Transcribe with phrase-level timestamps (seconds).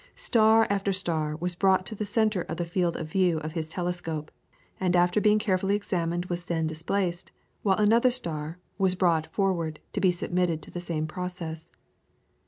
[0.15, 3.69] Star after star was brought to the centre of the field of view of his
[3.69, 4.31] telescope,
[4.79, 7.31] and after being carefully examined was then displaced,
[7.61, 11.69] while another star was brought forward to be submitted to the same process.